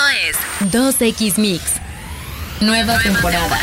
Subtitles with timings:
[0.00, 1.62] Esto es 2X Mix.
[2.60, 3.58] Nueva, temporada.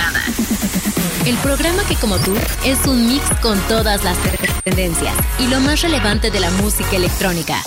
[1.26, 4.18] El programa que como tú es un mix con todas las
[4.64, 7.62] tendencias y lo más relevante de la música electrónica.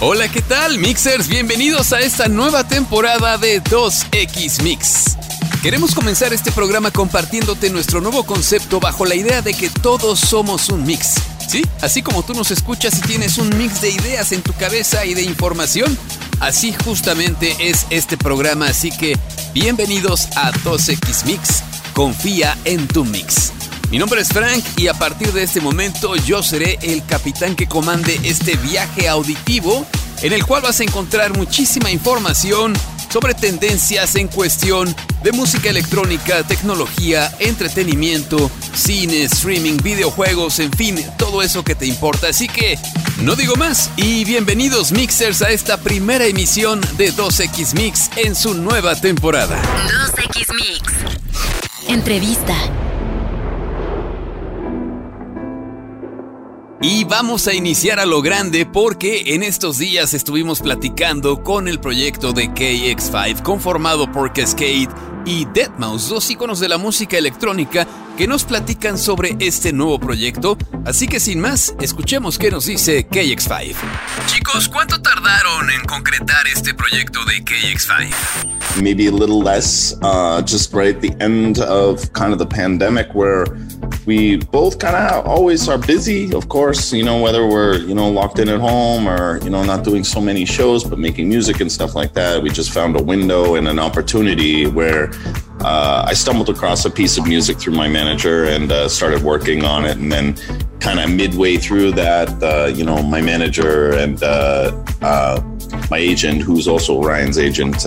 [0.00, 1.28] Hola, ¿qué tal, Mixers?
[1.28, 5.16] Bienvenidos a esta nueva temporada de 2X Mix.
[5.62, 10.70] Queremos comenzar este programa compartiéndote nuestro nuevo concepto bajo la idea de que todos somos
[10.70, 11.16] un mix.
[11.52, 11.60] ¿Sí?
[11.82, 15.12] Así como tú nos escuchas y tienes un mix de ideas en tu cabeza y
[15.12, 15.98] de información,
[16.40, 18.68] así justamente es este programa.
[18.68, 19.18] Así que
[19.52, 21.62] bienvenidos a 2X Mix.
[21.92, 23.52] Confía en tu mix.
[23.90, 27.68] Mi nombre es Frank y a partir de este momento yo seré el capitán que
[27.68, 29.86] comande este viaje auditivo
[30.22, 32.72] en el cual vas a encontrar muchísima información
[33.12, 41.42] sobre tendencias en cuestión de música electrónica, tecnología, entretenimiento, cine, streaming, videojuegos, en fin, todo
[41.42, 42.28] eso que te importa.
[42.28, 42.78] Así que
[43.18, 48.54] no digo más y bienvenidos mixers a esta primera emisión de 2X Mix en su
[48.54, 49.60] nueva temporada.
[50.16, 50.92] 2X Mix.
[51.88, 52.56] Entrevista.
[56.84, 61.78] Y vamos a iniciar a lo grande porque en estos días estuvimos platicando con el
[61.78, 64.88] proyecto de KX5 conformado por Cascade
[65.24, 67.86] y Deadmau5, dos íconos de la música electrónica
[68.18, 70.58] que nos platican sobre este nuevo proyecto.
[70.84, 73.76] Así que sin más, escuchemos qué nos dice KX5.
[74.26, 78.82] Chicos, ¿cuánto tardaron en concretar este proyecto de KX5?
[78.82, 83.14] Maybe a little less, uh, just right at the end of kind of the pandemic
[83.14, 83.44] where
[84.06, 88.08] we both kind of always are busy, of course, you know, whether we're, you know,
[88.08, 91.60] locked in at home or, you know, not doing so many shows, but making music
[91.60, 92.42] and stuff like that.
[92.42, 95.10] We just found a window and an opportunity where
[95.60, 99.64] uh, I stumbled across a piece of music through my manager and uh, started working
[99.64, 99.96] on it.
[99.96, 100.36] And then,
[100.82, 105.40] kind of midway through that, uh, you know, my manager and uh, uh,
[105.88, 107.86] my agent, who's also Ryan's agent,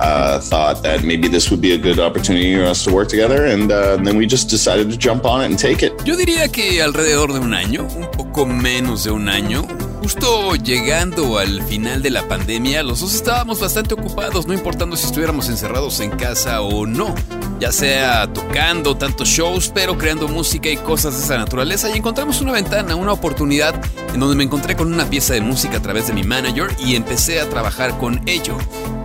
[0.00, 3.46] uh, thought that maybe this would be a good opportunity for us to work together,
[3.46, 5.92] and, uh, then we just decided to jump on it and take it.
[6.04, 9.66] Yo diría que alrededor de un año, un poco menos de un año,
[10.02, 15.06] justo llegando al final de la pandemia, los dos estábamos bastante ocupados, no importando si
[15.06, 17.14] estuviéramos encerrados en casa o no,
[17.58, 22.40] ya sea tocando tantos shows, pero creando música y cosas de esa naturaleza, y encontramos
[22.40, 23.74] una ventana, una oportunidad
[24.12, 26.96] en donde me encontré con una pieza de música a través de mi manager y
[26.96, 28.56] empecé a trabajar con ello.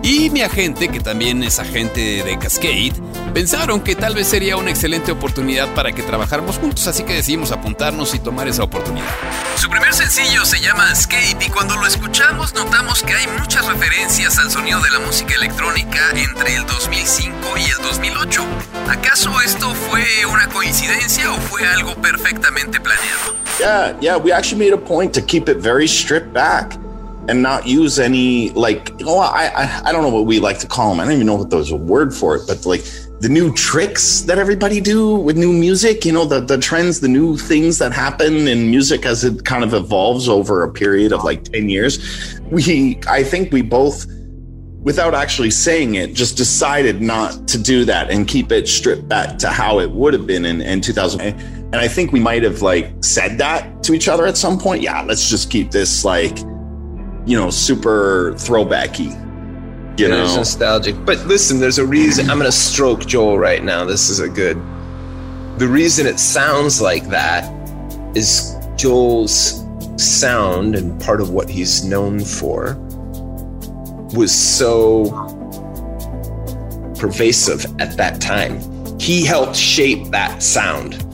[0.02, 2.92] Y mi agente, que también es agente de Cascade,
[3.32, 7.52] pensaron que tal vez sería una excelente oportunidad para que trabajáramos juntos, así que decidimos
[7.52, 9.06] apuntarnos y tomar esa oportunidad.
[9.56, 14.38] Su primer sencillo se llama Escape y cuando lo escuchamos notamos que hay muchas referencias
[14.38, 18.44] al sonido de la música electrónica entre el 2005 y el 2008.
[18.88, 23.34] ¿Acaso esto fue una coincidencia o fue algo perfectamente planeado?
[23.58, 26.78] Yeah, yeah, we actually made a point to keep it very stripped back.
[27.28, 30.66] and not use any like oh I, I I don't know what we like to
[30.66, 31.00] call them.
[31.00, 32.82] I don't even know what there's a word for it, but like
[33.22, 37.08] the new tricks that everybody do with new music, you know, the the trends, the
[37.08, 41.24] new things that happen in music as it kind of evolves over a period of
[41.24, 42.40] like 10 years.
[42.50, 44.06] We I think we both
[44.82, 49.38] without actually saying it just decided not to do that and keep it stripped back
[49.38, 52.62] to how it would have been in, in 2000 and i think we might have
[52.62, 56.36] like said that to each other at some point yeah let's just keep this like
[57.26, 59.18] you know, super throwbacky.
[59.96, 61.04] You know, it's nostalgic.
[61.04, 62.30] But listen, there's a reason.
[62.30, 63.84] I'm going to stroke Joel right now.
[63.84, 64.56] This is a good.
[65.58, 67.44] The reason it sounds like that
[68.16, 69.62] is Joel's
[69.96, 72.74] sound and part of what he's known for
[74.14, 75.04] was so
[76.98, 78.60] pervasive at that time.
[78.98, 81.04] He helped shape that sound.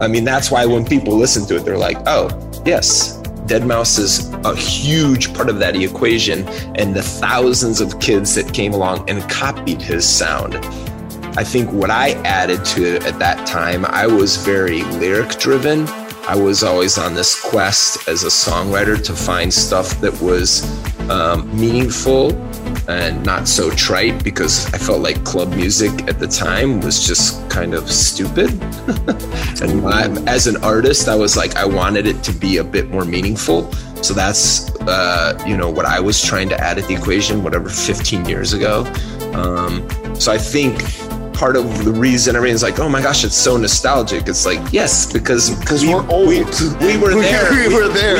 [0.00, 2.28] I mean, that's why when people listen to it, they're like, oh,
[2.66, 3.16] yes,
[3.46, 6.46] Dead Mouse is a huge part of that equation,
[6.76, 10.56] and the thousands of kids that came along and copied his sound.
[11.38, 15.86] I think what I added to it at that time, I was very lyric driven.
[16.28, 20.64] I was always on this quest as a songwriter to find stuff that was
[21.10, 22.32] um, meaningful
[22.88, 27.48] and not so trite because I felt like club music at the time was just
[27.50, 28.50] kind of stupid.
[29.62, 32.90] and I, as an artist, I was like, I wanted it to be a bit
[32.90, 33.70] more meaningful.
[34.06, 37.68] So that's, uh, you know, what I was trying to add at the equation, whatever,
[37.68, 38.84] 15 years ago.
[39.34, 40.78] Um, so I think
[41.36, 44.26] part of the reason everyone's like, oh my gosh, it's so nostalgic.
[44.26, 46.28] It's like, yes, because because we, we're old.
[46.28, 46.38] We,
[46.86, 47.50] we were there.
[47.52, 48.14] we, were there.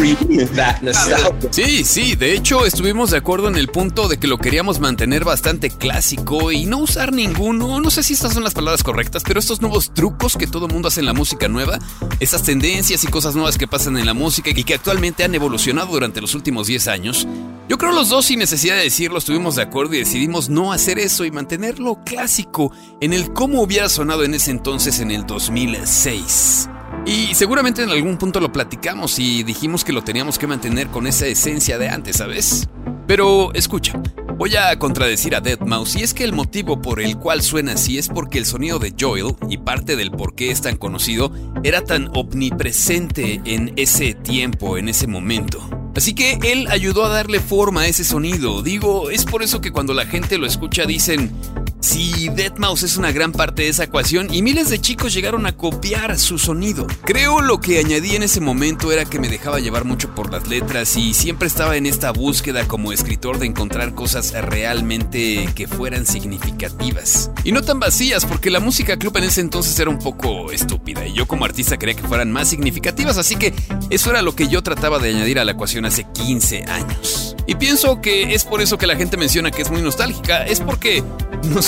[0.00, 1.50] We, that nostalgia.
[1.50, 5.24] Sí, sí, de hecho estuvimos de acuerdo en el punto de que lo queríamos mantener
[5.24, 9.40] bastante clásico y no usar ninguno, no sé si estas son las palabras correctas, pero
[9.40, 11.78] estos nuevos trucos que todo mundo hace en la música nueva,
[12.20, 15.92] esas tendencias y cosas nuevas que pasan en la música y que actualmente han evolucionado
[15.92, 17.26] durante los últimos 10 años,
[17.68, 20.98] yo creo los dos sin necesidad de decirlo estuvimos de acuerdo y decidimos no hacer
[20.98, 22.51] eso y mantenerlo clásico
[23.00, 26.68] en el cómo hubiera sonado en ese entonces en el 2006.
[27.04, 31.06] Y seguramente en algún punto lo platicamos y dijimos que lo teníamos que mantener con
[31.06, 32.68] esa esencia de antes, ¿sabes?
[33.08, 34.00] Pero escucha,
[34.38, 37.98] voy a contradecir a Deadmau5 y es que el motivo por el cual suena así
[37.98, 41.32] es porque el sonido de Joel y parte del por qué es tan conocido
[41.64, 45.68] era tan omnipresente en ese tiempo, en ese momento.
[45.96, 48.62] Así que él ayudó a darle forma a ese sonido.
[48.62, 51.32] Digo, es por eso que cuando la gente lo escucha dicen,
[51.82, 55.56] Sí, Deadmau5 es una gran parte de esa ecuación y miles de chicos llegaron a
[55.56, 56.86] copiar su sonido.
[57.04, 60.46] Creo lo que añadí en ese momento era que me dejaba llevar mucho por las
[60.46, 66.06] letras y siempre estaba en esta búsqueda como escritor de encontrar cosas realmente que fueran
[66.06, 67.32] significativas.
[67.42, 71.04] Y no tan vacías porque la música club en ese entonces era un poco estúpida
[71.04, 73.52] y yo como artista quería que fueran más significativas, así que
[73.90, 77.34] eso era lo que yo trataba de añadir a la ecuación hace 15 años.
[77.48, 80.60] Y pienso que es por eso que la gente menciona que es muy nostálgica, es
[80.60, 81.02] porque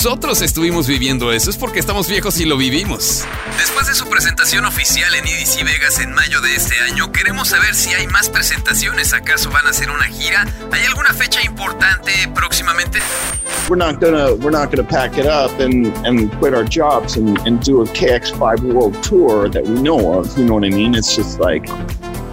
[0.05, 3.25] nosotros estuvimos viviendo eso, es porque estamos viejos y lo vivimos.
[3.57, 7.73] Después de su presentación oficial en EDC Vegas en mayo de este año, queremos saber
[7.73, 9.15] si hay más presentaciones.
[9.15, 10.45] ¿Acaso van a hacer una gira?
[10.71, 12.99] ¿Hay alguna fecha importante próximamente?
[13.67, 17.39] We're not gonna we're not gonna pack it up and, and quit our jobs and,
[17.47, 20.37] and do a KX5 world tour that we know of.
[20.37, 20.93] You know what I mean?
[20.93, 21.65] It's just like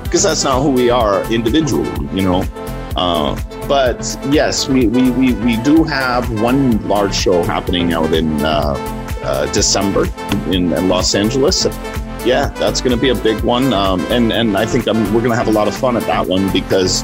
[0.05, 1.89] because that's not who we are individually.
[2.13, 2.45] You know.
[2.95, 3.35] Uh,
[3.73, 8.75] but yes, we, we, we, we do have one large show happening out in uh,
[9.25, 10.05] uh, December
[10.53, 11.65] in, in, Los Angeles.
[12.23, 15.23] Yeah, that's going to be a big one, um, and and I think I'm, we're
[15.23, 17.03] going to have a lot of fun at that one because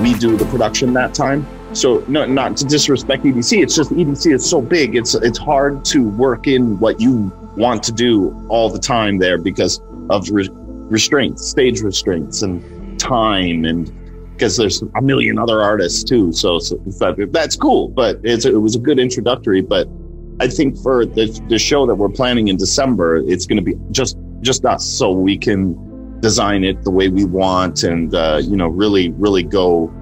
[0.00, 1.46] we do the production that time.
[1.72, 4.96] So no, not to disrespect EDC, it's just EDC is so big.
[4.96, 9.38] It's it's hard to work in what you want to do all the time there
[9.38, 9.80] because
[10.10, 13.90] of re- restraints, stage restraints, and time and
[14.40, 16.32] because there's a million other artists too.
[16.32, 19.60] So, so that, that's cool, but it was a good introductory.
[19.60, 19.86] But
[20.40, 23.74] I think for the, the show that we're planning in December, it's going to be
[23.90, 25.76] just just us, so we can
[26.20, 29.92] design it the way we want, and uh, you know, really, really go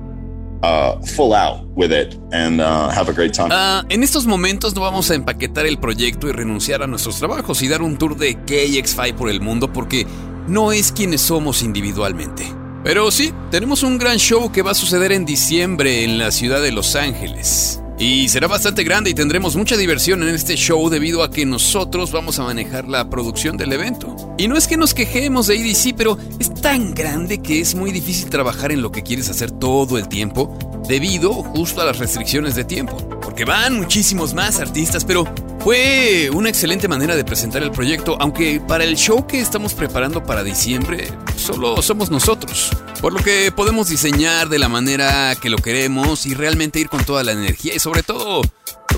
[0.61, 3.53] Uh, full out with it and uh, have a great time.
[3.53, 7.63] Uh, en estos momentos no vamos a empaquetar el proyecto y renunciar a nuestros trabajos
[7.63, 10.05] y dar un tour de KX5 por el mundo porque
[10.49, 12.45] no es quienes somos individualmente.
[12.89, 16.63] Pero sí, tenemos un gran show que va a suceder en diciembre en la ciudad
[16.63, 17.83] de Los Ángeles.
[17.99, 22.13] Y será bastante grande y tendremos mucha diversión en este show debido a que nosotros
[22.13, 24.17] vamos a manejar la producción del evento.
[24.39, 27.93] Y no es que nos quejemos de EDC, pero es tan grande que es muy
[27.93, 30.57] difícil trabajar en lo que quieres hacer todo el tiempo
[30.89, 33.18] debido justo a las restricciones de tiempo.
[33.39, 35.25] Porque van muchísimos más artistas, pero
[35.61, 40.25] fue una excelente manera de presentar el proyecto, aunque para el show que estamos preparando
[40.25, 41.07] para diciembre
[41.37, 42.77] solo somos nosotros.
[43.01, 47.05] Por lo que podemos diseñar de la manera que lo queremos y realmente ir con
[47.05, 48.43] toda la energía y sobre todo,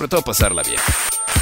[0.00, 0.80] sobre todo pasarla bien.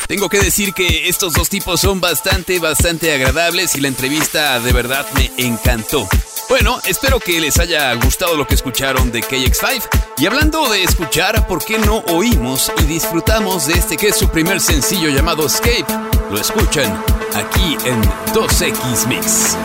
[0.08, 4.72] Tengo que decir que estos dos tipos son bastante, bastante agradables y la entrevista de
[4.72, 6.08] verdad me encantó.
[6.48, 9.82] Bueno, espero que les haya gustado lo que escucharon de KX5.
[10.16, 14.28] Y hablando de escuchar, ¿por qué no oímos y disfrutamos de este que es su
[14.28, 15.86] primer sencillo llamado Escape?
[16.28, 17.00] Lo escuchan
[17.34, 18.02] aquí en
[18.32, 19.56] 2X Mix.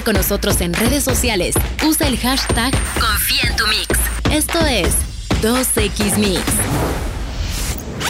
[0.00, 1.54] Con nosotros en redes sociales,
[1.86, 3.88] usa el hashtag Confía en tu Mix.
[4.32, 4.94] Esto es
[5.42, 6.40] 2XMix.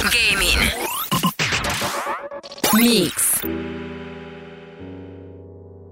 [0.00, 0.58] Gaming.
[2.78, 3.12] Mix.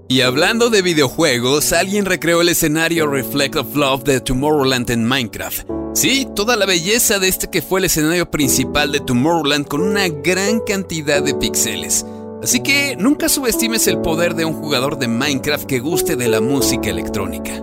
[0.08, 5.66] Y hablando de videojuegos, alguien recreó el escenario Reflect of Love de Tomorrowland en Minecraft.
[5.94, 10.08] Sí, toda la belleza de este que fue el escenario principal de Tomorrowland con una
[10.08, 12.06] gran cantidad de píxeles.
[12.42, 16.40] Así que nunca subestimes el poder de un jugador de Minecraft que guste de la
[16.40, 17.62] música electrónica.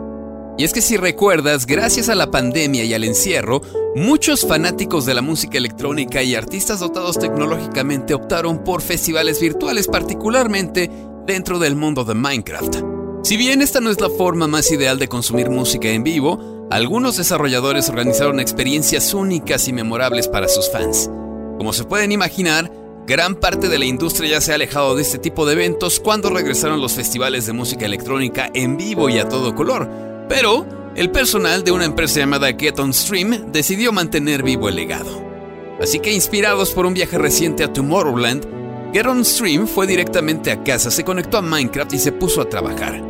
[0.58, 3.62] Y es que si recuerdas, gracias a la pandemia y al encierro,
[3.96, 10.90] muchos fanáticos de la música electrónica y artistas dotados tecnológicamente optaron por festivales virtuales, particularmente
[11.26, 12.78] dentro del mundo de Minecraft.
[13.24, 17.18] Si bien esta no es la forma más ideal de consumir música en vivo, algunos
[17.18, 21.10] desarrolladores organizaron experiencias únicas y memorables para sus fans.
[21.58, 22.72] Como se pueden imaginar,
[23.08, 26.30] gran parte de la industria ya se ha alejado de este tipo de eventos cuando
[26.30, 29.90] regresaron los festivales de música electrónica en vivo y a todo color,
[30.28, 35.26] pero el personal de una empresa llamada Get On Stream decidió mantener vivo el legado.
[35.82, 38.46] Así que inspirados por un viaje reciente a Tomorrowland,
[38.94, 42.50] Get On Stream fue directamente a casa, se conectó a Minecraft y se puso a
[42.50, 43.02] trabajar.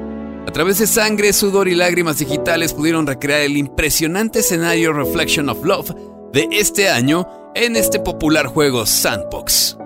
[0.46, 5.66] A través de sangre, sudor y lágrimas digitales pudieron recrear el impresionante escenario Reflection of
[5.66, 5.92] Love
[6.34, 9.77] de este año en este popular juego Sandbox.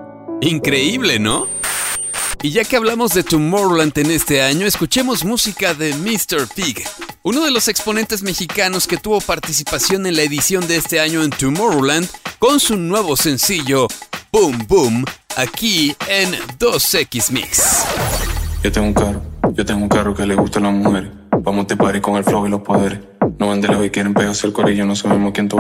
[0.42, 1.48] Increíble, ¿no?
[2.42, 6.48] Y ya que hablamos de Tomorrowland en este año, escuchemos música de Mr.
[6.56, 6.84] Pig,
[7.22, 11.30] uno de los exponentes mexicanos que tuvo participación en la edición de este año en
[11.30, 13.88] Tomorrowland con su nuevo sencillo
[14.32, 15.06] Boom Boom,
[15.38, 17.86] aquí en 2X Mix.
[18.64, 19.22] Yo tengo un carro,
[19.54, 21.12] yo tengo un carro que le gusta a las mujeres.
[21.44, 23.00] Vamos a party con el flow y los poderes.
[23.38, 25.58] No de lejos y quieren pegarse el corillo, no sabemos quién tú.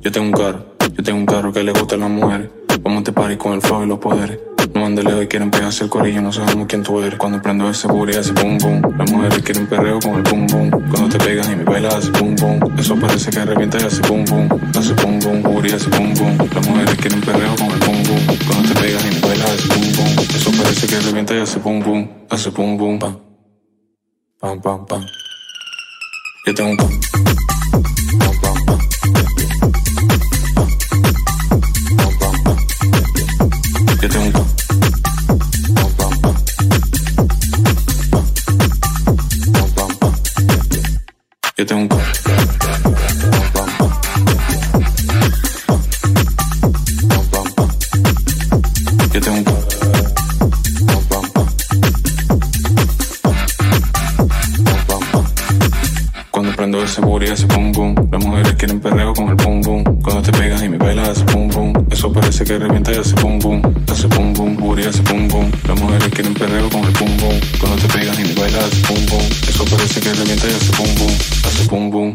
[0.00, 2.50] Yo tengo un carro, yo tengo un carro que le gusta a las mujeres.
[2.80, 4.38] Vamos a party con el flow y los poderes.
[4.74, 7.18] No van de lejos y quieren pegarse el corillo, no sabemos quién tú eres.
[7.18, 8.80] Cuando prendo ese booty hace boom boom.
[8.96, 10.70] Las mujeres quieren perreo con el boom boom.
[10.90, 12.78] Cuando te pegas y me bailas hace boom boom.
[12.78, 14.48] Eso parece que revienta y hace boom boom.
[14.76, 16.38] Hace boom boom, booty hace boom boom.
[16.54, 18.38] Las mujeres quieren perreo con el boom boom.
[18.46, 20.26] Cuando te pegas y me bailas hace boom boom.
[20.34, 22.10] Eso parece que revienta y hace boom boom.
[22.30, 22.98] Hace boom.
[22.98, 23.18] Pa.
[24.40, 24.86] pam, pam, pam.
[24.86, 25.06] Pam.
[26.46, 26.76] Yo tengo un.
[26.76, 26.92] Pam,
[41.62, 42.72] Yo tengo un pam, pam.
[47.08, 47.68] Pam, pam, pam.
[49.12, 49.58] Yo tengo un pam,
[51.32, 51.46] pam.
[54.64, 55.24] Pam, pam, pam.
[56.32, 60.22] Cuando prendo ese booty hace pum pum Las mujeres quieren perreo con el pum Cuando
[60.22, 61.41] te pegas y me bailas hace pum
[61.90, 65.50] Eso parece que revienta y hace pum pum Hace pum pum, booty hace pum pum
[65.68, 68.80] Las mujeres quieren perreo con el pum pum Cuando te pegas y me bailas hace
[68.86, 71.12] pum pum Eso parece que revienta y hace pum pum
[71.44, 72.12] Hace pum pum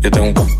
[0.00, 0.55] Yo tengo un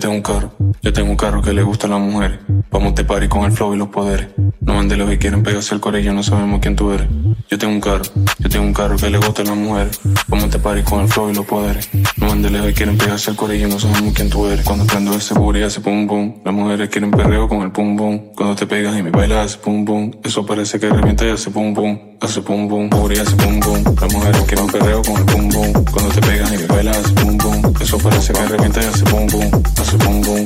[0.00, 0.52] tengo un carro,
[0.82, 2.40] yo tengo un carro que le gusta a las mujeres.
[2.70, 4.28] Vamos te party con el flow y los poderes.
[4.60, 7.08] No mande los que quieren pegarse al corillo, no sabemos quién tú eres.
[7.48, 8.04] Yo tengo un carro,
[8.38, 10.00] yo tengo un carro que le gusta a las mujeres.
[10.28, 11.88] Vamos te party con el flow y los poderes.
[12.16, 14.64] No mande los que quieren pegarse al corillo, no sabemos quién tú eres.
[14.64, 16.34] Cuando prendo ese booty hace pum pum.
[16.44, 18.20] Las mujeres quieren perreo con el pum pum.
[18.36, 20.10] Cuando te pegas y me bailas hace pum pum.
[20.22, 21.98] Eso parece que revienta y hace pum pum.
[22.20, 23.82] Hace pum pum, booty hace pum pum.
[23.98, 25.84] Las mujeres quieren perreo con el pum pum.
[25.90, 27.74] Cuando te pegas y me bailas hace pum pum.
[27.80, 29.62] Eso parece que revienta y hace pum pum.
[29.78, 30.44] Hace pum pum.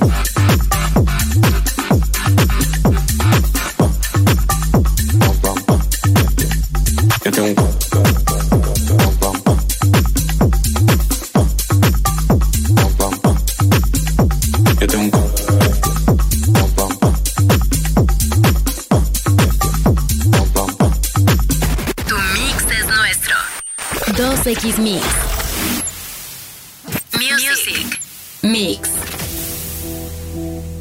[7.24, 7.56] Yo tengo un.
[14.78, 15.18] Yo tengo.
[22.06, 23.36] Tu mix es nuestro.
[24.12, 25.02] 2X Mix.
[27.14, 28.00] Music.
[28.42, 28.90] Mix.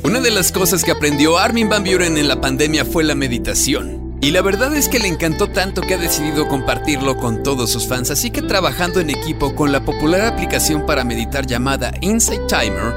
[0.03, 4.02] Una de las cosas que aprendió Armin Van Buren en la pandemia fue la meditación.
[4.23, 7.89] Y la verdad es que le encantó tanto que ha decidido compartirlo con todos sus
[7.89, 12.93] fans, así que trabajando en equipo con la popular aplicación para meditar llamada Insight Timer,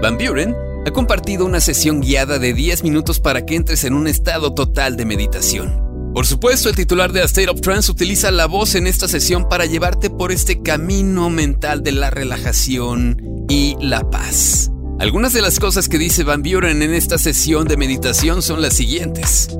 [0.00, 4.06] Van Buren ha compartido una sesión guiada de 10 minutos para que entres en un
[4.06, 6.12] estado total de meditación.
[6.14, 9.50] Por supuesto, el titular de A State of Trance utiliza la voz en esta sesión
[9.50, 14.70] para llevarte por este camino mental de la relajación y la paz.
[14.98, 18.72] Algunas de las cosas que dice Van Buren en esta sesión de meditación son las
[18.72, 19.50] siguientes.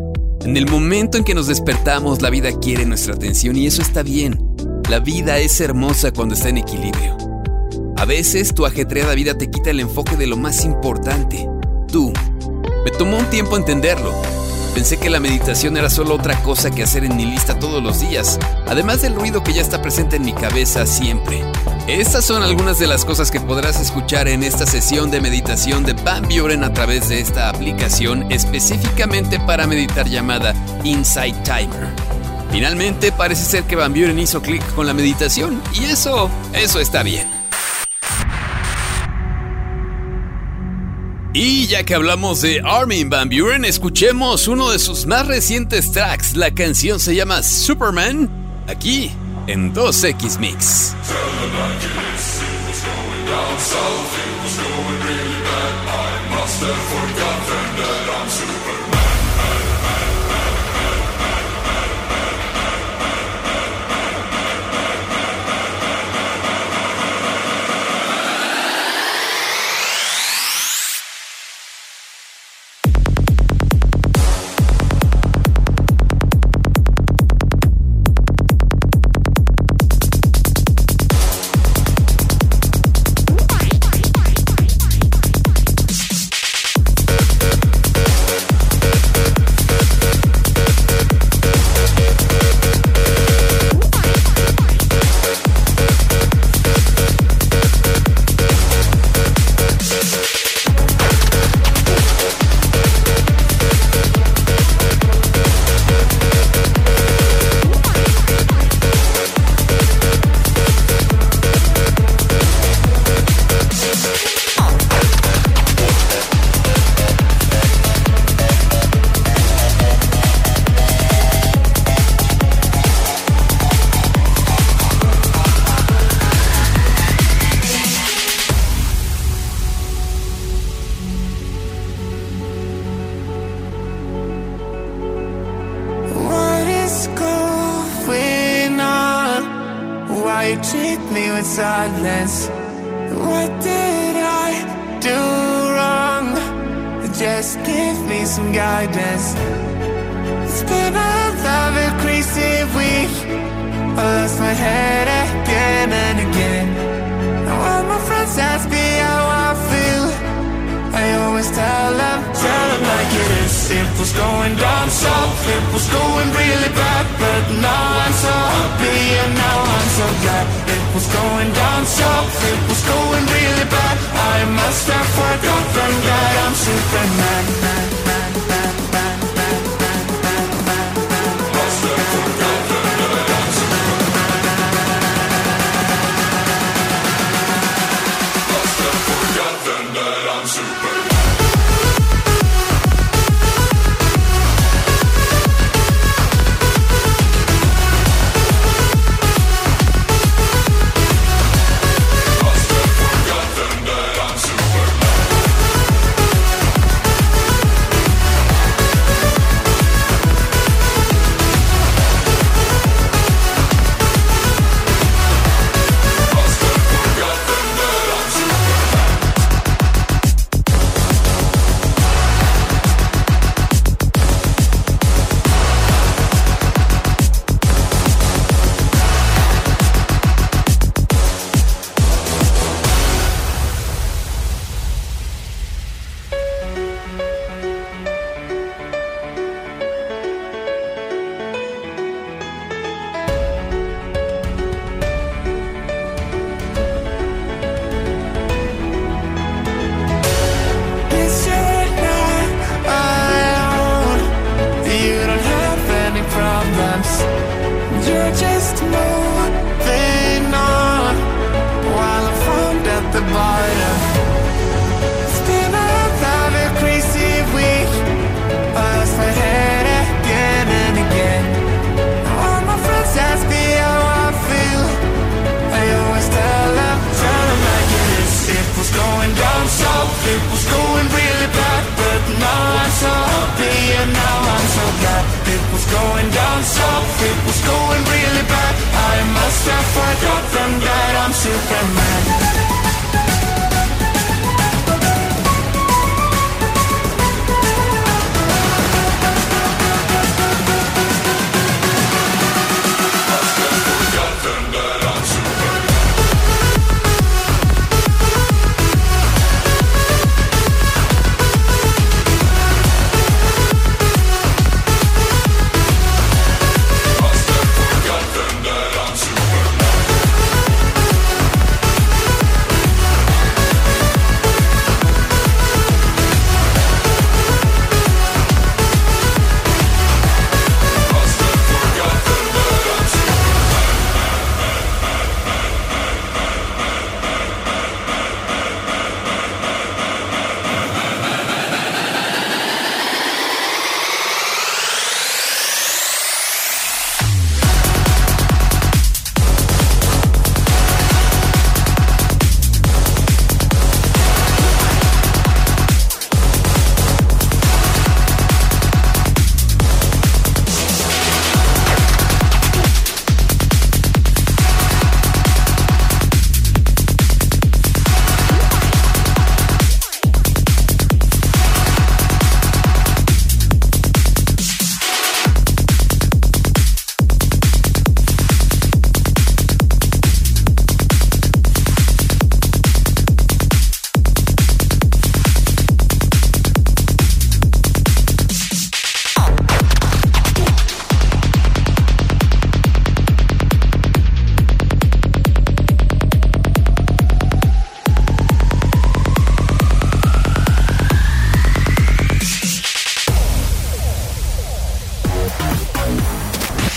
[0.43, 4.03] En el momento en que nos despertamos, la vida quiere nuestra atención y eso está
[4.03, 4.39] bien.
[4.89, 7.17] La vida es hermosa cuando está en equilibrio.
[7.99, 11.47] A veces tu ajetreada vida te quita el enfoque de lo más importante,
[11.93, 12.11] tú.
[12.87, 14.15] Me tomó un tiempo entenderlo.
[14.75, 18.01] Pensé que la meditación era solo otra cosa que hacer en mi lista todos los
[18.01, 21.43] días, además del ruido que ya está presente en mi cabeza siempre.
[21.91, 25.93] Estas son algunas de las cosas que podrás escuchar en esta sesión de meditación de
[25.93, 31.89] Van Buren a través de esta aplicación específicamente para meditar llamada Insight Timer.
[32.53, 37.03] Finalmente parece ser que Van Buren hizo clic con la meditación y eso, eso está
[37.03, 37.27] bien.
[41.35, 46.37] Y ya que hablamos de Armin Van Buren, escuchemos uno de sus más recientes tracks.
[46.37, 48.31] La canción se llama Superman,
[48.69, 49.11] aquí
[49.47, 50.95] en 2X Mix.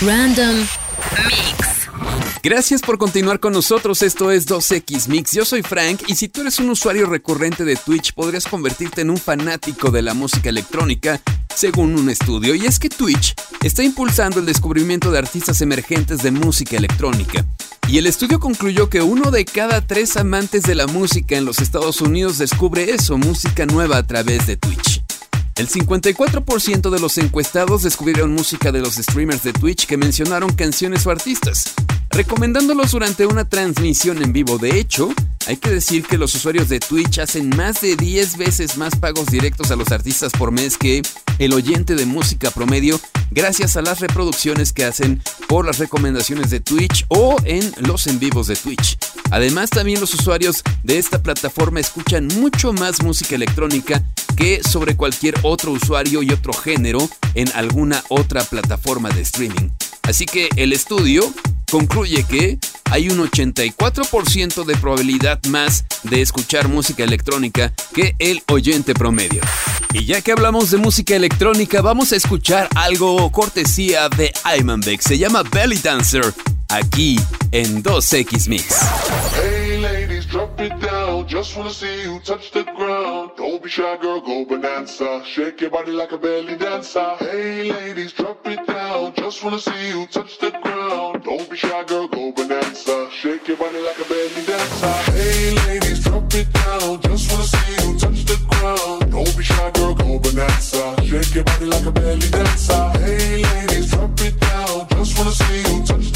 [0.06, 1.88] Random Mix.
[2.42, 6.42] Gracias por continuar con nosotros, esto es 2X Mix, yo soy Frank y si tú
[6.42, 11.20] eres un usuario recurrente de Twitch podrías convertirte en un fanático de la música electrónica
[11.54, 16.32] según un estudio, y es que Twitch está impulsando el descubrimiento de artistas emergentes de
[16.32, 17.44] música electrónica.
[17.88, 21.60] Y el estudio concluyó que uno de cada tres amantes de la música en los
[21.60, 25.03] Estados Unidos descubre eso, música nueva a través de Twitch.
[25.56, 31.06] El 54% de los encuestados descubrieron música de los streamers de Twitch que mencionaron canciones
[31.06, 31.74] o artistas,
[32.10, 34.58] recomendándolos durante una transmisión en vivo.
[34.58, 35.14] De hecho,
[35.46, 39.26] hay que decir que los usuarios de Twitch hacen más de 10 veces más pagos
[39.26, 41.02] directos a los artistas por mes que
[41.38, 42.98] el oyente de música promedio
[43.30, 48.18] gracias a las reproducciones que hacen por las recomendaciones de Twitch o en los en
[48.18, 48.98] vivos de Twitch.
[49.30, 54.02] Además, también los usuarios de esta plataforma escuchan mucho más música electrónica
[54.36, 59.70] que sobre cualquier otro usuario y otro género en alguna otra plataforma de streaming.
[60.02, 61.22] Así que el estudio
[61.70, 62.58] concluye que
[62.90, 69.40] hay un 84% de probabilidad más de escuchar música electrónica que el oyente promedio.
[69.92, 74.32] Y ya que hablamos de música electrónica, vamos a escuchar algo cortesía de
[74.84, 75.00] Beck.
[75.00, 76.34] Se llama Belly Dancer,
[76.74, 77.16] aquí
[77.52, 78.80] en 2X Mix.
[79.36, 81.26] Hey ladies, drop it down.
[81.28, 83.30] Just wanna see you touch the ground.
[83.36, 85.22] Don't be shy, girl, go bonanza.
[85.24, 87.16] Shake your body like a belly dancer.
[87.20, 89.12] Hey ladies, drop it down.
[89.14, 91.22] Just wanna see you touch the ground.
[91.24, 93.08] Don't be shy, girl, go bonanza.
[93.10, 95.12] Shake your body like a belly dancer.
[95.12, 97.00] Hey ladies, drop it down.
[97.02, 99.12] Just wanna see you touch the ground.
[99.12, 100.96] Don't be shy, girl, go bonanza.
[101.04, 102.90] Shake your body like a belly dancer.
[102.98, 104.88] Hey ladies, drop it down.
[104.90, 106.13] Just wanna see you touch the ground.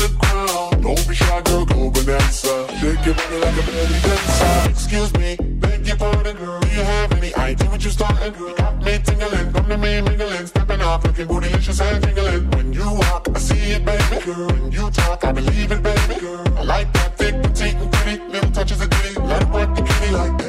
[0.88, 2.66] Don't be shy, girl, go bonanza.
[2.80, 4.70] Shake your body like a belly dancer.
[4.70, 6.60] Excuse me, beg your pardon, girl.
[6.60, 8.54] Do you have any idea what you're starting, girl?
[8.54, 12.50] Got me tingling, come to me mingling, stepping off, looking bootylicious and tingling.
[12.52, 14.46] When you walk, I see it, baby girl.
[14.46, 16.48] When you talk, I believe it, baby girl.
[16.56, 19.20] I like that thick, petite, and pretty, little touches of ditty.
[19.20, 20.47] Let it work the kitty like, hey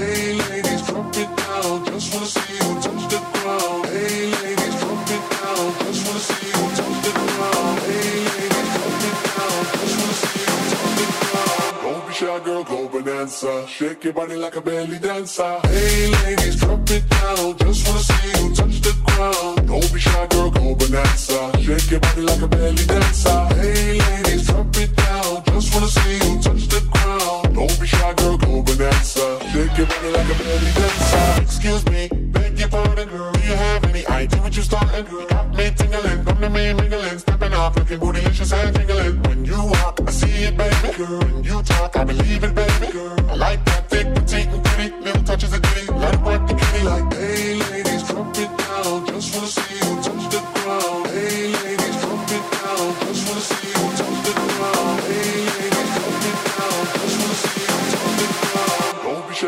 [13.30, 13.66] go.
[13.68, 15.60] Shake your body like a belly dancer.
[15.64, 17.58] Hey ladies, drop it down.
[17.58, 19.68] Just wanna see you touch the ground.
[19.68, 21.52] Don't be shy, girl, go bonanza.
[21.62, 23.48] Shake your body like a belly dancer.
[23.56, 25.44] Hey ladies, drop it down.
[25.46, 27.56] Just wanna see you touch the ground.
[27.56, 29.40] Don't be shy, girl, go bonanza.
[29.52, 31.42] Shake your body like a belly dancer.
[31.42, 33.32] Excuse me, beg your pardon, girl.
[33.34, 35.28] Do you have any idea what you're starting, girl?
[35.28, 39.22] Got me tingling, come to me mingling, stepping off, looking bootylicious and tingling.
[39.24, 41.20] When you walk, I see it, baby girl.
[41.20, 42.56] When you talk, I believe it,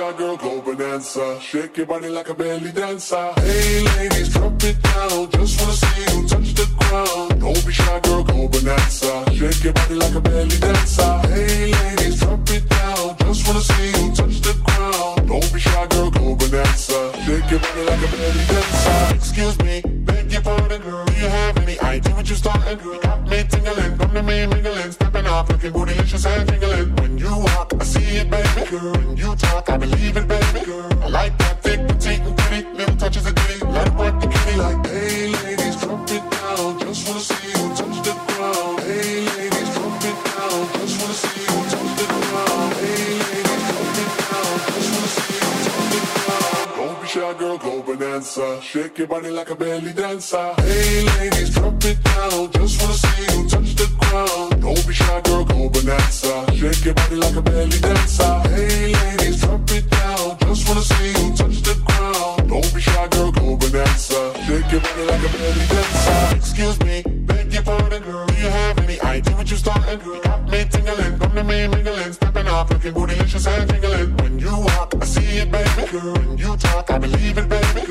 [0.02, 1.40] Be girl, go bonanza.
[1.40, 3.34] Shake your body like a belly dancer.
[3.36, 5.30] Hey ladies, drop it down.
[5.30, 7.40] Just wanna see you touch the ground.
[7.40, 9.24] Don't be shy, girl, go bonanza.
[9.32, 11.20] Shake your body like a belly dancer.
[11.30, 13.16] Hey ladies, drop it down.
[13.20, 15.28] Just wanna see you touch the ground.
[15.28, 17.14] Don't be shy, girl, go bonanza.
[17.24, 19.16] Shake your body like a belly dancer.
[19.16, 21.06] Excuse me, beg your pardon, girl.
[21.06, 23.00] Do you have any idea what you're starting, girl?
[23.02, 26.71] Got me tingling, come to me mingling, stepping off, looking bootylicious and tingling.
[28.72, 28.94] Girl.
[28.94, 30.90] When you talk, I believe it, baby girl.
[31.04, 33.66] I like that thick, petite, and pretty, little touches of ditty.
[33.66, 36.80] Let it work the kitty like, hey ladies, drop it down.
[36.80, 38.80] Just wanna see you touch the ground.
[38.88, 40.60] Hey ladies, drop it down.
[40.80, 42.74] Just wanna see you touch the ground.
[42.82, 44.54] Hey ladies, drop it down.
[44.72, 46.70] Just wanna see you touch the ground.
[46.78, 48.62] Don't be shy, girl, go bonanza.
[48.62, 50.54] Shake your body like a belly dancer.
[50.64, 52.52] Hey ladies, drop it down.
[52.54, 53.51] Just wanna see you
[54.12, 54.58] the.
[54.60, 56.46] Don't be shy, girl, go bonanza.
[56.56, 58.34] Shake your body like a belly dancer.
[58.50, 60.38] Hey ladies, drop it down.
[60.40, 62.50] Just wanna see you touch the ground.
[62.50, 64.20] Don't be shy, girl, go bonanza.
[64.46, 66.36] Shake your body like a belly dancer.
[66.36, 68.26] Excuse me, beg your pardon, girl.
[68.28, 70.22] Do you have any idea what you're starting, girl?
[70.22, 74.18] Got me tingling, come me mingling, stepping off, looking bootylicious and tingling.
[74.18, 76.14] When you walk, I see it, baby girl.
[76.14, 77.91] When you talk, I believe it, baby girl.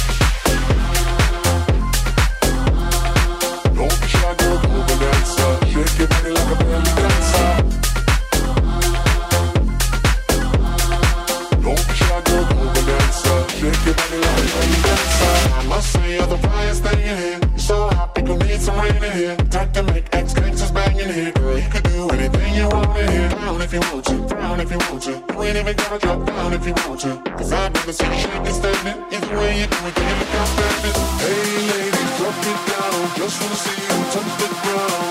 [23.01, 25.11] Down if you want to, down if you want to.
[25.11, 27.17] You ain't even gotta drop down if you want to.
[27.37, 29.03] Cause I'd rather see you shaking standing.
[29.11, 30.95] Either way you do it, you look outstanding.
[31.21, 33.17] Hey ladies, drop it down.
[33.17, 35.10] Just wanna see you touch the ground.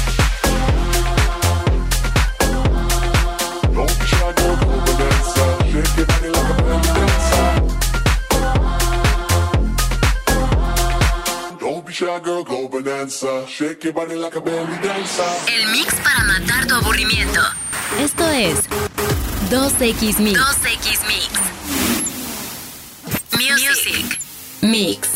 [15.47, 17.39] El mix para matar tu aburrimiento.
[17.99, 18.57] Esto es
[19.51, 20.39] 2X Mix.
[20.39, 21.29] 2X Mix.
[23.33, 24.19] Music.
[24.61, 25.09] Mix.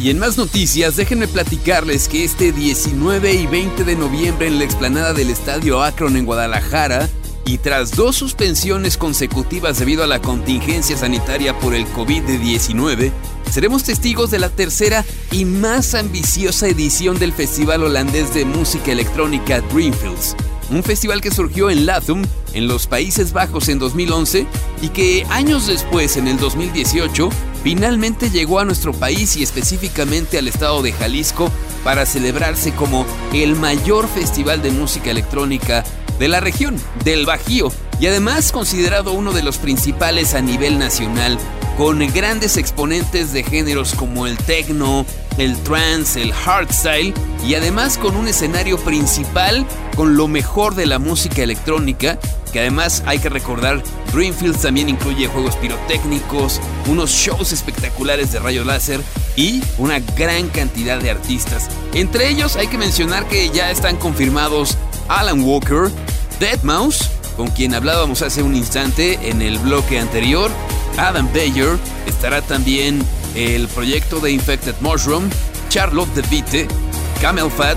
[0.00, 4.64] Y en más noticias, déjenme platicarles que este 19 y 20 de noviembre en la
[4.64, 7.06] explanada del Estadio Akron en Guadalajara,
[7.46, 13.12] y tras dos suspensiones consecutivas debido a la contingencia sanitaria por el COVID-19,
[13.50, 19.60] seremos testigos de la tercera y más ambiciosa edición del Festival Holandés de Música Electrónica
[19.60, 20.36] Dreamfields,
[20.70, 22.22] un festival que surgió en Lathum,
[22.54, 24.46] en los Países Bajos en 2011
[24.80, 27.28] y que años después, en el 2018,
[27.62, 31.50] finalmente llegó a nuestro país y específicamente al estado de Jalisco
[31.82, 35.84] para celebrarse como el mayor festival de música electrónica
[36.18, 41.38] de la región, del Bajío, y además considerado uno de los principales a nivel nacional,
[41.76, 45.04] con grandes exponentes de géneros como el techno,
[45.38, 47.14] el trance, el hardstyle,
[47.46, 52.18] y además con un escenario principal con lo mejor de la música electrónica,
[52.52, 58.64] que además hay que recordar, Dreamfields también incluye juegos pirotécnicos, unos shows espectaculares de rayo
[58.64, 59.00] láser
[59.34, 61.68] y una gran cantidad de artistas.
[61.94, 64.78] Entre ellos hay que mencionar que ya están confirmados
[65.08, 65.90] Alan Walker,
[66.40, 70.50] Deadmau5, con quien hablábamos hace un instante en el bloque anterior,
[70.96, 75.28] Adam Bayer, estará también el proyecto de Infected Mushroom,
[75.68, 76.68] Charlotte DeVite,
[77.20, 77.76] Camel Fat,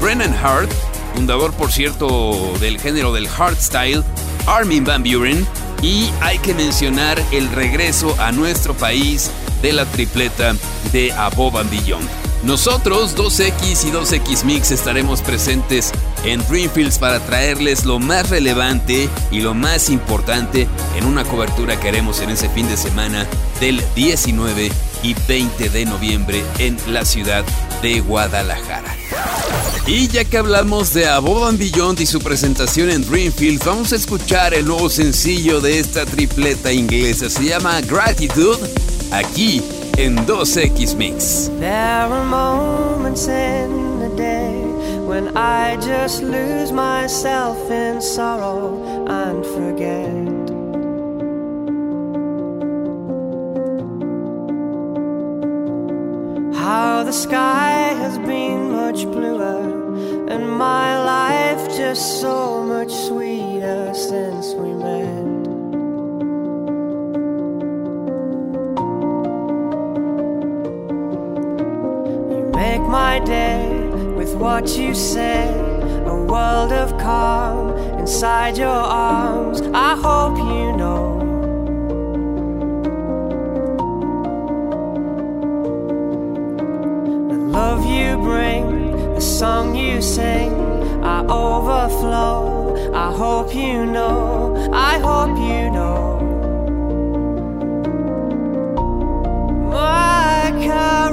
[0.00, 0.70] Brennan Hart,
[1.14, 4.02] fundador por cierto del género del hardstyle,
[4.46, 5.46] Armin Van Buren,
[5.82, 10.54] y hay que mencionar el regreso a nuestro país de la tripleta
[10.92, 12.23] de Above and Beyond.
[12.44, 15.92] Nosotros, 2X y 2X Mix, estaremos presentes
[16.24, 21.88] en Dreamfields para traerles lo más relevante y lo más importante en una cobertura que
[21.88, 23.26] haremos en ese fin de semana
[23.60, 24.70] del 19
[25.02, 27.44] y 20 de noviembre en la ciudad
[27.80, 28.94] de Guadalajara.
[29.86, 34.52] Y ya que hablamos de Above Beyond y su presentación en Dreamfields, vamos a escuchar
[34.52, 37.30] el nuevo sencillo de esta tripleta inglesa.
[37.30, 38.70] Se llama Gratitude,
[39.12, 39.62] aquí
[39.96, 41.48] en 2X Mix.
[41.58, 44.64] There are moments in the day
[45.06, 50.34] when I just lose myself in sorrow and forget.
[56.58, 59.60] How the sky has been much bluer
[60.28, 65.33] and my life just so much sweeter since we met.
[72.88, 73.68] my day
[74.16, 75.54] with what you said.
[76.06, 79.60] A world of calm inside your arms.
[79.72, 81.02] I hope you know.
[87.30, 90.52] The love you bring, the song you sing,
[91.02, 92.92] I overflow.
[92.94, 94.70] I hope you know.
[94.72, 96.20] I hope you know.
[99.72, 101.03] My God.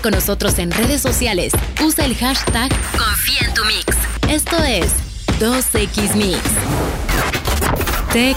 [0.00, 1.52] Con nosotros en redes sociales,
[1.84, 3.86] usa el hashtag Confía en tu Mix.
[4.28, 4.92] Esto es
[5.40, 6.38] 2XMix.
[8.12, 8.36] Tech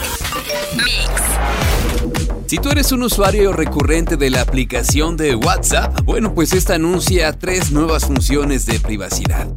[0.76, 1.28] Mix.
[2.48, 7.34] Si tú eres un usuario recurrente de la aplicación de WhatsApp, bueno, pues esta anuncia
[7.34, 9.48] tres nuevas funciones de privacidad.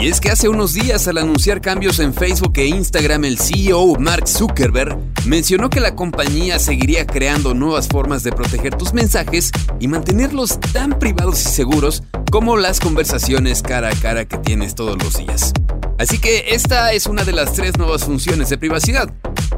[0.00, 3.96] Y es que hace unos días al anunciar cambios en Facebook e Instagram, el CEO
[3.98, 4.96] Mark Zuckerberg
[5.26, 9.50] mencionó que la compañía seguiría creando nuevas formas de proteger tus mensajes
[9.80, 15.02] y mantenerlos tan privados y seguros como las conversaciones cara a cara que tienes todos
[15.02, 15.52] los días.
[15.98, 19.12] Así que esta es una de las tres nuevas funciones de privacidad.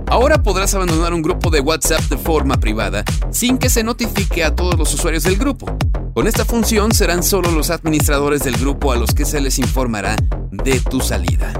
[0.06, 4.54] Ahora podrás abandonar un grupo de WhatsApp de forma privada sin que se notifique a
[4.54, 5.66] todos los usuarios del grupo.
[6.14, 10.16] Con esta función serán solo los administradores del grupo a los que se les informará
[10.50, 11.52] de tu salida.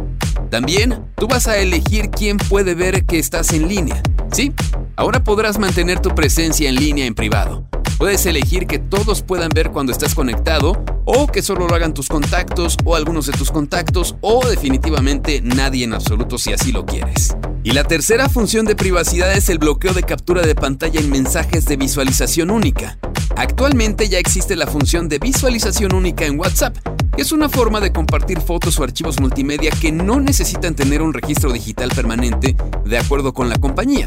[0.50, 4.02] También tú vas a elegir quién puede ver que estás en línea.
[4.32, 4.52] Sí,
[4.96, 7.69] ahora podrás mantener tu presencia en línea en privado.
[8.00, 12.08] Puedes elegir que todos puedan ver cuando estás conectado o que solo lo hagan tus
[12.08, 17.36] contactos o algunos de tus contactos o definitivamente nadie en absoluto si así lo quieres.
[17.62, 21.66] Y la tercera función de privacidad es el bloqueo de captura de pantalla en mensajes
[21.66, 22.98] de visualización única.
[23.36, 26.78] Actualmente ya existe la función de visualización única en WhatsApp,
[27.18, 31.52] es una forma de compartir fotos o archivos multimedia que no necesitan tener un registro
[31.52, 34.06] digital permanente de acuerdo con la compañía.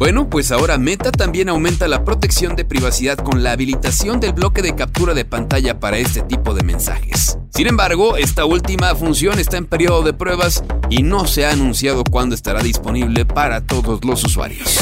[0.00, 4.62] Bueno, pues ahora Meta también aumenta la protección de privacidad con la habilitación del bloque
[4.62, 7.36] de captura de pantalla para este tipo de mensajes.
[7.50, 12.02] Sin embargo, esta última función está en periodo de pruebas y no se ha anunciado
[12.02, 14.78] cuándo estará disponible para todos los usuarios.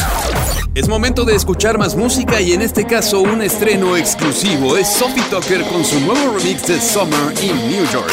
[0.77, 5.25] Es momento de escuchar más música y en este caso un estreno exclusivo es Sophie
[5.33, 8.13] Tucker con su nuevo remix de Summer in New York.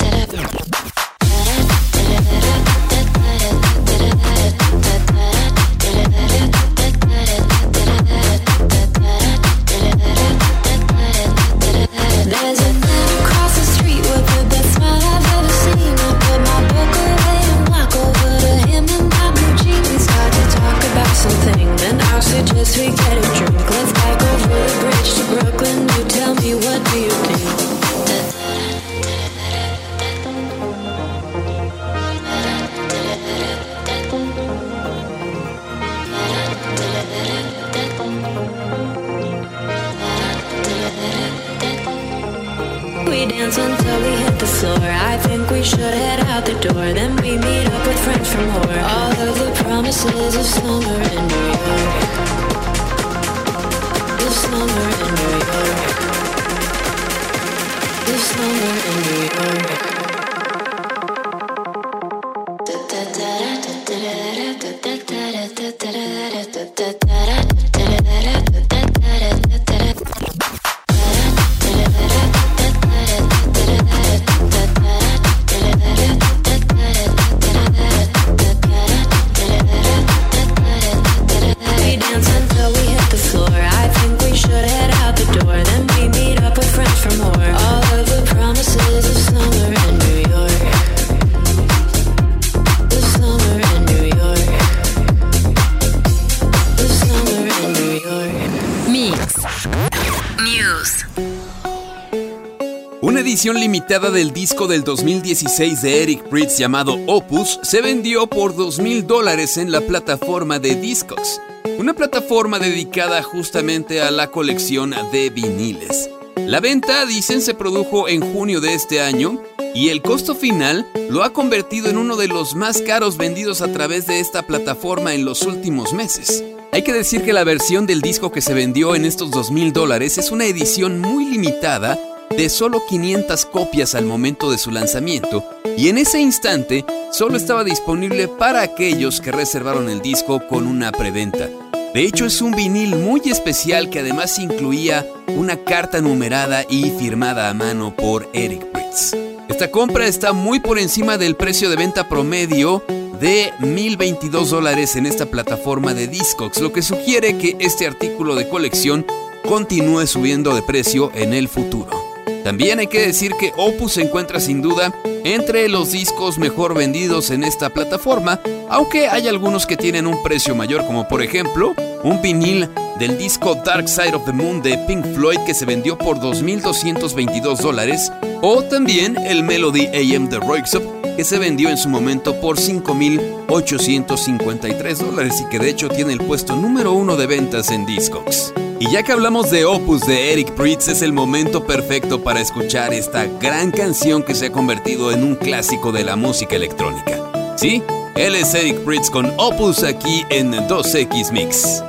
[103.31, 109.03] edición limitada del disco del 2016 de Eric Pritz llamado Opus se vendió por 2.000
[109.03, 111.39] dólares en la plataforma de Discogs,
[111.79, 116.09] una plataforma dedicada justamente a la colección de viniles.
[116.35, 119.41] La venta, dicen, se produjo en junio de este año
[119.73, 123.71] y el costo final lo ha convertido en uno de los más caros vendidos a
[123.71, 126.43] través de esta plataforma en los últimos meses.
[126.73, 130.17] Hay que decir que la versión del disco que se vendió en estos 2.000 dólares
[130.17, 131.97] es una edición muy limitada
[132.35, 135.43] de solo 500 copias al momento de su lanzamiento
[135.77, 140.91] y en ese instante solo estaba disponible para aquellos que reservaron el disco con una
[140.91, 141.49] preventa.
[141.93, 145.05] De hecho, es un vinil muy especial que además incluía
[145.35, 149.13] una carta numerada y firmada a mano por Eric Pritz.
[149.49, 152.83] Esta compra está muy por encima del precio de venta promedio
[153.19, 158.47] de 1.022 dólares en esta plataforma de Discogs, lo que sugiere que este artículo de
[158.47, 159.05] colección
[159.47, 162.10] continúe subiendo de precio en el futuro.
[162.43, 167.29] También hay que decir que Opus se encuentra sin duda entre los discos mejor vendidos
[167.29, 172.21] en esta plataforma, aunque hay algunos que tienen un precio mayor, como por ejemplo un
[172.21, 176.19] vinil del disco Dark Side of the Moon de Pink Floyd que se vendió por
[176.19, 178.09] 2.222 dólares,
[178.41, 184.97] o también el Melody AM de Roixop que se vendió en su momento por 5.853
[184.97, 188.53] dólares y que de hecho tiene el puesto número uno de ventas en Discogs.
[188.79, 192.91] Y ya que hablamos de Opus de Eric Pritz, es el momento perfecto para escuchar
[192.93, 197.19] esta gran canción que se ha convertido en un clásico de la música electrónica.
[197.57, 197.83] Sí,
[198.15, 201.83] él es Eric Pritz con Opus aquí en 2X Mix.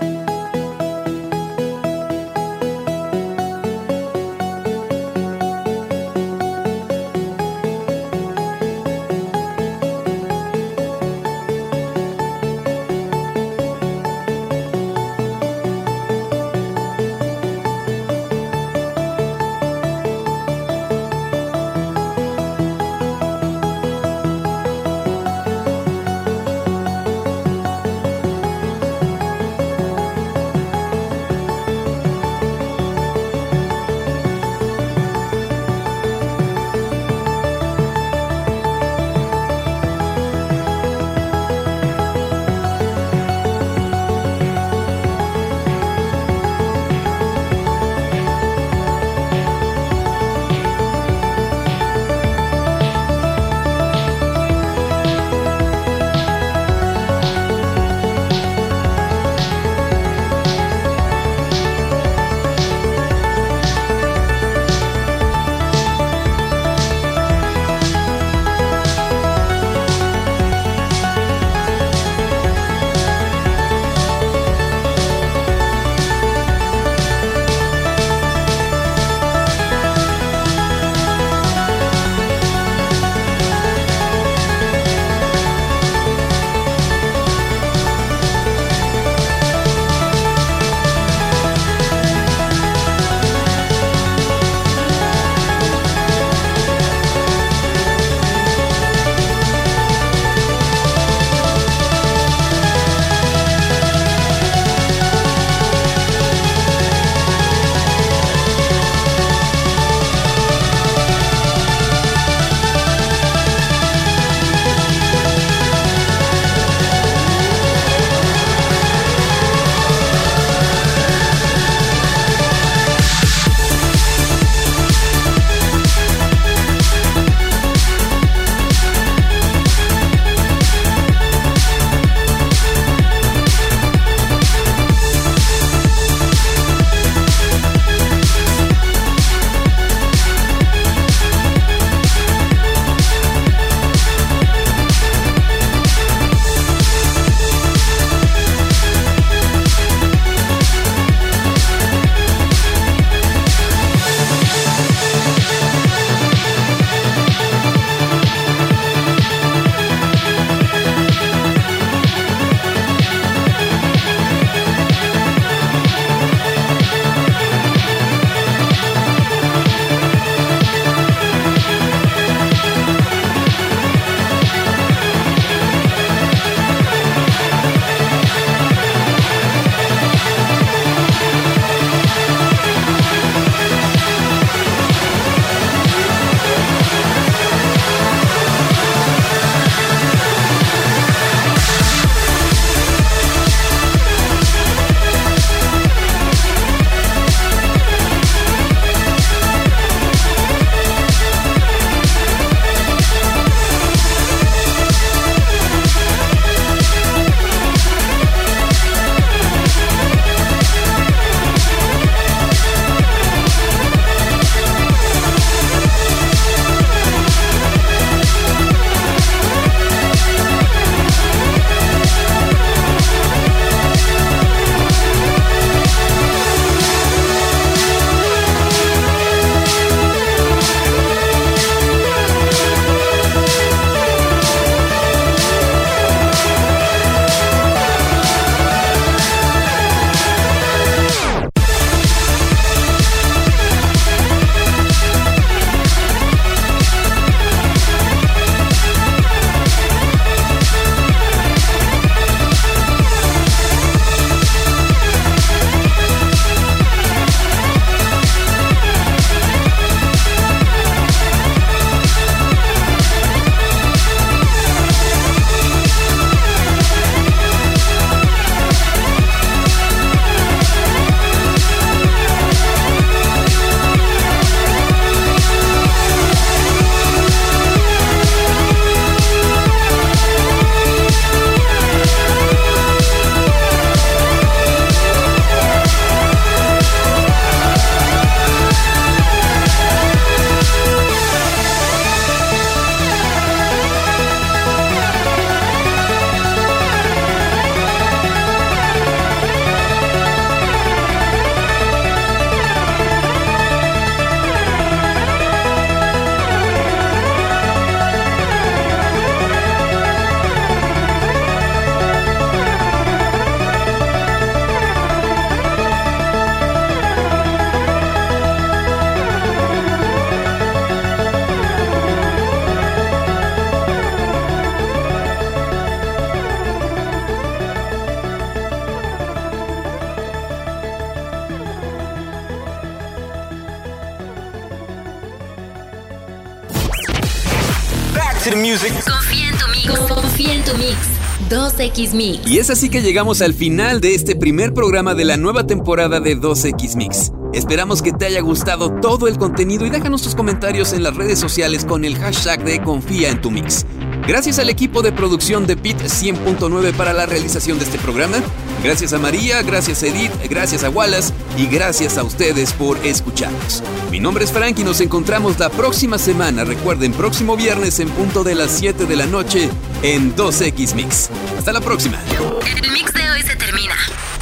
[341.82, 342.46] 2X Mix.
[342.46, 346.20] Y es así que llegamos al final de este primer programa de la nueva temporada
[346.20, 347.32] de 2X Mix.
[347.52, 351.40] Esperamos que te haya gustado todo el contenido y déjanos tus comentarios en las redes
[351.40, 353.84] sociales con el hashtag de Confía en tu Mix.
[354.28, 358.36] Gracias al equipo de producción de PIT 100.9 para la realización de este programa.
[358.84, 363.82] Gracias a María, gracias a Edith, gracias a Wallace y gracias a ustedes por escucharnos.
[364.12, 366.64] Mi nombre es Frank y nos encontramos la próxima semana.
[366.64, 369.68] Recuerden, próximo viernes en punto de las 7 de la noche
[370.02, 371.30] en 2X Mix.
[371.58, 372.18] Hasta la próxima.
[372.66, 373.94] El mix de hoy se termina.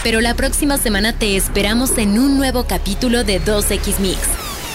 [0.02, 4.18] Pero la próxima semana te esperamos en un nuevo capítulo de 2X Mix.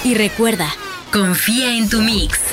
[0.04, 0.70] Y recuerda,
[1.12, 2.45] confía en tu mix.